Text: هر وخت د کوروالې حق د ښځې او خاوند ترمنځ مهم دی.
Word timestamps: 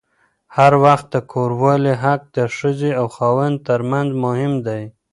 هر 0.55 0.73
وخت 0.83 1.05
د 1.11 1.15
کوروالې 1.31 1.93
حق 2.03 2.21
د 2.37 2.39
ښځې 2.57 2.91
او 2.99 3.05
خاوند 3.15 3.55
ترمنځ 3.67 4.09
مهم 4.25 4.53
دی. 4.67 4.83